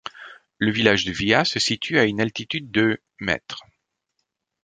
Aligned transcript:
Le 0.57 0.71
village 0.71 1.05
de 1.05 1.11
Via 1.11 1.45
se 1.45 1.59
situe 1.59 1.99
à 1.99 2.05
une 2.05 2.21
altitude 2.21 2.71
de 2.71 2.99
mètres. 3.19 3.59